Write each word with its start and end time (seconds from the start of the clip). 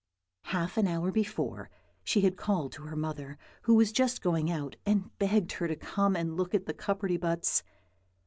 Half 0.45 0.77
an 0.77 0.87
hour 0.87 1.11
before, 1.11 1.69
she 2.03 2.21
had 2.21 2.35
called 2.35 2.71
to 2.71 2.85
her 2.85 2.95
mother, 2.95 3.37
who 3.61 3.75
was 3.75 3.91
just 3.91 4.23
going 4.23 4.49
out, 4.49 4.75
and 4.83 5.15
begged 5.19 5.51
her 5.51 5.67
to 5.67 5.75
come 5.75 6.15
and 6.15 6.35
look 6.35 6.55
at 6.55 6.65
the 6.65 6.73
cupperty 6.73 7.17
buts. 7.19 7.61